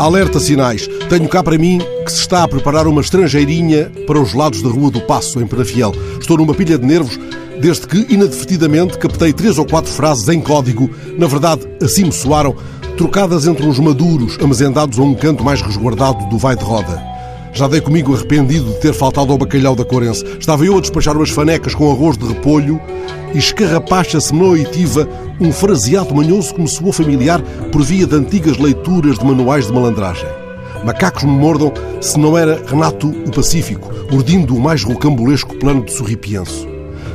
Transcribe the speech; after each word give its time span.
Alerta 0.00 0.40
sinais. 0.40 0.88
Tenho 1.10 1.28
cá 1.28 1.42
para 1.42 1.58
mim 1.58 1.78
que 2.06 2.10
se 2.10 2.20
está 2.20 2.42
a 2.42 2.48
preparar 2.48 2.86
uma 2.86 3.02
estrangeirinha 3.02 3.92
para 4.06 4.18
os 4.18 4.32
lados 4.32 4.62
da 4.62 4.70
Rua 4.70 4.90
do 4.90 5.02
Passo, 5.02 5.38
em 5.42 5.46
Penafiel. 5.46 5.92
Estou 6.18 6.38
numa 6.38 6.54
pilha 6.54 6.78
de 6.78 6.86
nervos 6.86 7.20
desde 7.60 7.86
que, 7.86 8.06
inadvertidamente, 8.08 8.96
captei 8.96 9.30
três 9.30 9.58
ou 9.58 9.66
quatro 9.66 9.92
frases 9.92 10.26
em 10.30 10.40
código, 10.40 10.88
na 11.18 11.26
verdade, 11.26 11.68
assim 11.82 12.04
me 12.04 12.12
soaram, 12.12 12.56
trocadas 12.96 13.46
entre 13.46 13.66
uns 13.66 13.78
maduros, 13.78 14.38
amazendados 14.42 14.98
a 14.98 15.02
um 15.02 15.14
canto 15.14 15.44
mais 15.44 15.60
resguardado 15.60 16.26
do 16.30 16.38
vai 16.38 16.56
de 16.56 16.64
roda. 16.64 17.09
Já 17.52 17.66
dei 17.66 17.80
comigo 17.80 18.14
arrependido 18.14 18.66
de 18.66 18.80
ter 18.80 18.94
faltado 18.94 19.32
ao 19.32 19.38
bacalhau 19.38 19.74
da 19.74 19.84
Corense. 19.84 20.24
Estava 20.38 20.64
eu 20.64 20.78
a 20.78 20.80
despachar 20.80 21.16
umas 21.16 21.30
fanecas 21.30 21.74
com 21.74 21.90
arroz 21.90 22.16
de 22.16 22.26
repolho 22.26 22.80
e 23.34 23.38
escarrapacha-se-me 23.38 24.40
na 24.40 24.46
oitiva 24.46 25.08
um 25.40 25.52
fraseado 25.52 26.14
manhoso 26.14 26.54
que 26.54 26.60
me 26.60 26.68
soou 26.68 26.92
familiar 26.92 27.42
por 27.72 27.82
via 27.82 28.06
de 28.06 28.14
antigas 28.14 28.56
leituras 28.56 29.18
de 29.18 29.24
manuais 29.24 29.66
de 29.66 29.72
malandragem. 29.72 30.28
Macacos 30.84 31.24
me 31.24 31.32
mordam 31.32 31.72
se 32.00 32.18
não 32.18 32.38
era 32.38 32.62
Renato 32.66 33.08
o 33.08 33.30
Pacífico, 33.30 33.90
urdindo 34.12 34.56
o 34.56 34.60
mais 34.60 34.82
rocambolesco 34.82 35.56
plano 35.56 35.84
de 35.84 35.92
sorripienso. 35.92 36.66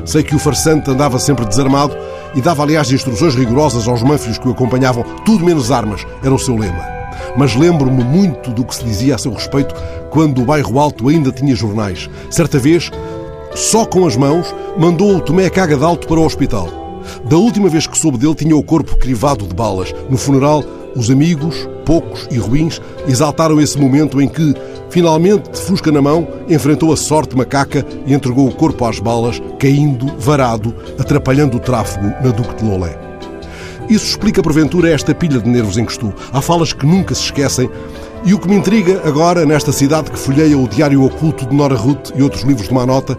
Sei 0.06 0.22
que 0.22 0.36
o 0.36 0.40
farsante 0.40 0.92
andava 0.92 1.18
sempre 1.18 1.46
desarmado 1.46 1.96
e 2.36 2.42
dava, 2.42 2.62
aliás, 2.62 2.92
instruções 2.92 3.34
rigorosas 3.34 3.88
aos 3.88 4.04
manfios 4.04 4.38
que 4.38 4.48
o 4.48 4.52
acompanhavam, 4.52 5.04
tudo 5.26 5.44
menos 5.44 5.72
armas, 5.72 6.06
era 6.22 6.34
o 6.34 6.40
seu 6.40 6.56
lema. 6.56 6.95
Mas 7.36 7.56
lembro-me 7.56 8.04
muito 8.04 8.52
do 8.52 8.64
que 8.64 8.76
se 8.76 8.84
dizia 8.84 9.16
a 9.16 9.18
seu 9.18 9.34
respeito 9.34 9.76
quando 10.10 10.42
o 10.42 10.46
bairro 10.46 10.80
Alto 10.80 11.10
ainda 11.10 11.32
tinha 11.32 11.56
jornais. 11.56 12.10
Certa 12.30 12.60
vez, 12.60 12.92
só 13.54 13.86
com 13.86 14.06
as 14.06 14.16
mãos, 14.16 14.54
mandou 14.78 15.16
o 15.16 15.22
Tomé 15.22 15.50
Caga 15.50 15.78
de 15.78 15.84
Alto 15.84 16.08
para 16.08 16.20
o 16.20 16.26
hospital. 16.26 16.70
Da 17.30 17.38
última 17.38 17.70
vez 17.70 17.88
que 17.88 17.98
soube 17.98 18.18
dele, 18.18 18.36
tinha 18.36 18.56
o 18.56 18.64
corpo 18.64 18.98
crivado 18.98 19.46
de 19.48 19.54
balas. 19.54 19.94
No 20.10 20.18
funeral, 20.18 20.64
os 20.96 21.10
amigos, 21.10 21.68
poucos 21.86 22.28
e 22.32 22.38
ruins, 22.38 22.82
exaltaram 23.08 23.60
esse 23.62 23.78
momento 23.78 24.22
em 24.22 24.28
que, 24.28 24.54
finalmente, 24.90 25.52
de 25.52 25.60
fusca 25.60 25.92
na 25.92 26.02
mão, 26.02 26.28
enfrentou 26.50 26.92
a 26.92 26.98
sorte 26.98 27.36
macaca 27.36 27.86
e 28.06 28.14
entregou 28.14 28.48
o 28.48 28.56
corpo 28.56 28.86
às 28.86 29.00
balas, 29.00 29.42
caindo, 29.60 30.08
varado, 30.18 30.74
atrapalhando 30.98 31.58
o 31.58 31.60
tráfego 31.60 32.08
na 32.24 32.32
Duque 32.32 32.56
de 32.56 32.70
Lolé. 32.70 33.05
Isso 33.90 34.06
explica, 34.06 34.42
porventura, 34.42 34.90
esta 34.90 35.14
pilha 35.14 35.40
de 35.40 35.48
nervos 35.48 35.78
em 35.78 35.86
que 35.86 35.92
estou. 35.92 36.14
Há 36.34 36.42
falas 36.42 36.74
que 36.74 36.86
nunca 36.86 37.14
se 37.14 37.24
esquecem 37.24 37.70
e 38.24 38.34
o 38.34 38.40
que 38.40 38.50
me 38.50 38.56
intriga 38.56 39.02
agora, 39.06 39.46
nesta 39.46 39.72
cidade 39.72 40.10
que 40.10 40.18
folheia 40.18 40.58
o 40.58 40.68
Diário 40.68 41.04
Oculto 41.04 41.46
de 41.46 41.56
Nora 41.56 41.76
Ruth 41.76 42.10
e 42.16 42.24
outros 42.24 42.44
livros 42.44 42.68
de 42.68 42.74
má 42.74 42.86
nota, 42.86 43.18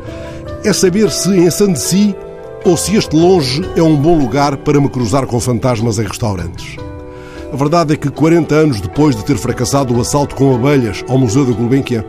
é 0.65 0.73
saber 0.73 1.11
se 1.11 1.31
em 1.31 1.49
Sandecy 1.49 2.17
ou 2.65 2.77
se 2.77 2.97
este 2.97 3.15
longe 3.15 3.63
é 3.77 3.83
um 3.83 3.97
bom 3.97 4.19
lugar 4.19 4.57
para 4.57 4.81
me 4.81 4.89
cruzar 4.89 5.25
com 5.25 5.39
fantasmas 5.39 6.01
em 6.01 6.05
restaurantes. 6.05 6.77
A 7.53 7.57
verdade 7.57 7.95
é 7.95 7.97
que 7.97 8.11
40 8.11 8.53
anos 8.53 8.81
depois 8.81 9.15
de 9.15 9.25
ter 9.25 9.37
fracassado 9.37 9.97
o 9.97 10.01
assalto 10.01 10.35
com 10.35 10.53
abelhas 10.53 11.05
ao 11.09 11.17
Museu 11.17 11.45
da 11.45 11.53
Gulbenkian, 11.53 12.05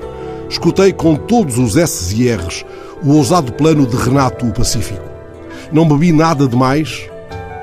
escutei 0.49 0.91
com 0.91 1.15
todos 1.15 1.59
os 1.59 1.75
S's 1.75 2.11
e 2.13 2.27
R's 2.33 2.65
o 3.03 3.13
ousado 3.13 3.53
plano 3.53 3.85
de 3.85 3.95
Renato 3.95 4.47
o 4.47 4.51
Pacífico. 4.51 5.05
Não 5.71 5.87
bebi 5.87 6.11
nada 6.11 6.47
demais, 6.47 7.07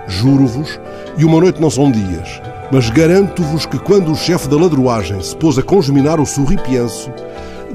juro-vos, 0.07 0.79
e 1.17 1.25
uma 1.25 1.41
noite 1.41 1.61
não 1.61 1.71
são 1.71 1.91
dias, 1.91 2.41
mas 2.73 2.91
garanto-vos 2.91 3.67
que 3.67 3.79
quando 3.79 4.11
o 4.11 4.17
chefe 4.17 4.49
da 4.49 4.57
ladroagem 4.57 5.21
se 5.23 5.37
pôs 5.37 5.59
a 5.59 5.63
congeminar 5.63 6.21
o 6.21 6.27
sorripianço, 6.27 7.11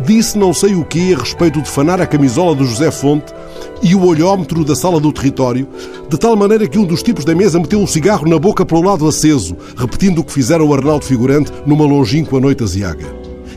disse 0.06 0.38
não 0.38 0.54
sei 0.54 0.76
o 0.76 0.86
quê 0.86 1.16
a 1.16 1.20
respeito 1.20 1.62
de 1.62 1.70
fanar 1.70 2.02
a 2.02 2.08
camisola 2.08 2.56
do 2.56 2.66
José 2.66 2.92
Fonte 2.92 3.34
e 3.82 3.96
o 3.96 4.06
olhómetro 4.06 4.64
da 4.66 4.76
sala 4.76 5.00
do 5.00 5.12
território, 5.12 5.68
de 6.10 6.18
tal 6.18 6.36
maneira 6.36 6.68
que 6.68 6.78
um 6.78 6.86
dos 6.86 7.04
tipos 7.04 7.26
da 7.26 7.36
mesa 7.36 7.60
meteu 7.60 7.80
um 7.80 7.88
cigarro 7.88 8.28
na 8.28 8.38
boca 8.38 8.66
para 8.66 8.78
o 8.78 8.82
lado 8.82 9.08
aceso, 9.08 9.56
repetindo 9.78 10.20
o 10.20 10.24
que 10.24 10.34
fizera 10.34 10.64
o 10.64 10.74
Arnaldo 10.74 11.06
Figurante 11.06 11.52
numa 11.66 11.86
longínqua 11.86 12.40
noite 12.40 12.64
aziaga. 12.64 13.06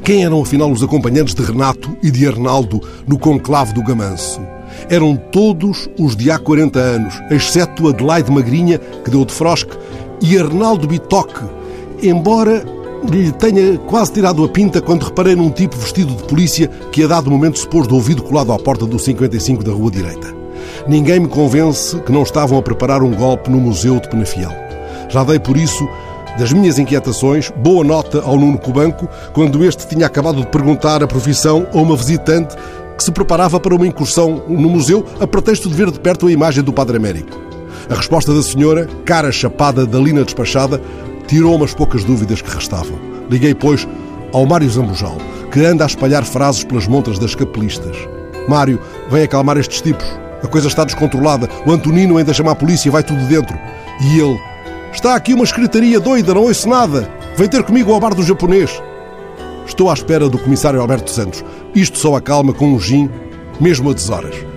Quem 0.05 0.25
eram 0.25 0.43
afinal 0.43 0.71
os 0.71 0.83
acompanhantes 0.83 1.35
de 1.35 1.43
Renato 1.43 1.97
e 2.03 2.11
de 2.11 2.27
Arnaldo 2.27 2.81
no 3.07 3.19
conclave 3.19 3.73
do 3.73 3.83
Gamanço? 3.85 4.41
Eram 4.89 5.17
todos 5.17 5.89
os 5.99 6.17
de 6.17 6.31
há 6.31 6.39
40 6.39 6.79
anos, 6.79 7.15
exceto 7.31 7.89
Adelaide 7.89 8.31
Magrinha, 8.31 8.79
que 8.79 9.11
deu 9.11 9.25
de 9.25 9.33
frosque, 9.33 9.77
e 10.21 10.39
Arnaldo 10.39 10.87
Bitoque, 10.87 11.45
embora 12.03 12.65
lhe 13.11 13.33
tenha 13.33 13.79
quase 13.79 14.13
tirado 14.13 14.45
a 14.45 14.49
pinta 14.49 14.81
quando 14.81 15.05
reparei 15.05 15.35
num 15.35 15.51
tipo 15.51 15.77
vestido 15.77 16.15
de 16.15 16.23
polícia 16.25 16.69
que 16.93 17.03
a 17.03 17.07
dado 17.07 17.31
momento 17.31 17.59
se 17.59 17.67
pôs 17.67 17.89
de 17.89 17.95
ouvido 17.95 18.23
colado 18.23 18.53
à 18.53 18.59
porta 18.59 18.87
do 18.87 18.99
55 18.99 19.65
da 19.65 19.73
rua 19.73 19.91
direita. 19.91 20.35
Ninguém 20.87 21.21
me 21.21 21.29
convence 21.29 21.99
que 22.01 22.13
não 22.13 22.23
estavam 22.23 22.59
a 22.59 22.63
preparar 22.63 23.03
um 23.03 23.13
golpe 23.13 23.51
no 23.51 23.59
Museu 23.59 23.99
de 23.99 24.09
Penafiel. 24.09 24.53
Já 25.09 25.25
dei 25.25 25.39
por 25.39 25.57
isso 25.57 25.89
das 26.39 26.53
minhas 26.53 26.79
inquietações, 26.79 27.53
boa 27.57 27.85
nota 27.85 28.23
ao 28.23 28.39
Nuno 28.39 28.59
Cubanco, 28.59 29.09
quando 29.35 29.65
este 29.65 29.87
tinha 29.87 30.07
acabado 30.07 30.41
de 30.41 30.47
perguntar 30.47 31.03
a 31.03 31.07
profissão 31.07 31.67
a 31.75 31.77
uma 31.77 31.97
visitante 31.97 32.57
que 33.03 33.07
se 33.07 33.11
preparava 33.11 33.59
para 33.59 33.75
uma 33.75 33.87
incursão 33.87 34.45
no 34.49 34.71
museu 34.71 35.05
a 35.21 35.27
pretexto 35.27 35.69
de 35.69 35.75
ver 35.75 35.91
de 35.91 35.99
perto 35.99 36.29
a 36.29 36.33
imagem 36.33 36.63
do 36.63 36.73
Padre 36.73 36.97
Américo. 36.97 37.37
A 37.91 37.97
resposta 37.97 38.33
da 38.33 38.41
senhora, 38.41 38.89
cara 39.05 39.33
chapada 39.33 39.85
da 39.85 39.99
lina 39.99 40.23
despachada, 40.23 40.81
tirou 41.27 41.57
umas 41.57 41.75
poucas 41.75 42.05
dúvidas 42.05 42.41
que 42.41 42.55
restavam. 42.55 42.97
Liguei, 43.29 43.57
pois, 43.57 43.89
ao 44.33 44.47
Mário 44.47 44.71
Zambujal, 44.71 45.17
que 45.51 45.65
anda 45.65 45.83
a 45.83 45.89
espalhar 45.89 46.25
frases 46.25 46.63
pelas 46.63 46.87
montas 46.87 47.19
das 47.19 47.35
capelistas. 47.35 47.97
Mário, 48.49 48.79
vem 49.11 49.25
acalmar 49.25 49.57
estes 49.57 49.81
tipos. 49.81 50.07
A 50.41 50.47
coisa 50.47 50.69
está 50.69 50.85
descontrolada. 50.85 51.49
O 51.67 51.73
Antonino 51.73 52.19
ainda 52.19 52.33
chama 52.33 52.53
a 52.53 52.57
polícia 52.57 52.89
e 52.89 52.93
vai 52.93 53.03
tudo 53.03 53.27
dentro. 53.27 53.59
E 54.01 54.21
ele, 54.21 54.39
está 54.93 55.17
aqui 55.17 55.35
uma 55.35 55.45
escritaria 55.45 55.99
doida, 55.99 56.35
não 56.35 56.43
ouço 56.43 56.69
nada. 56.69 57.11
Vem 57.37 57.49
ter 57.49 57.65
comigo 57.65 57.93
ao 57.93 57.99
bar 57.99 58.15
do 58.15 58.23
japonês. 58.23 58.81
Estou 59.73 59.89
à 59.89 59.95
espera 59.95 60.29
do 60.29 60.39
comissário 60.39 60.83
Alberto 60.83 61.11
Santos. 61.11 61.43
Isto 61.75 61.97
só 61.97 62.15
acalma 62.15 62.53
com 62.53 62.75
um 62.75 62.79
gin, 62.79 63.09
mesmo 63.59 63.89
a 63.89 63.95
deshoras. 63.95 64.52